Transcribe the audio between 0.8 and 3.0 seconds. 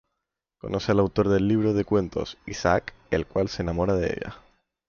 al autor del libro de cuentos, Isaac,